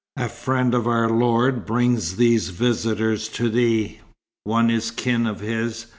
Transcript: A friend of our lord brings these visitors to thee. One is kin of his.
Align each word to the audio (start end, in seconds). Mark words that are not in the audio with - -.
A 0.17 0.29
friend 0.29 0.73
of 0.73 0.87
our 0.87 1.07
lord 1.07 1.63
brings 1.63 2.15
these 2.15 2.49
visitors 2.49 3.27
to 3.37 3.51
thee. 3.51 3.99
One 4.45 4.71
is 4.71 4.89
kin 4.89 5.27
of 5.27 5.41
his. 5.41 5.85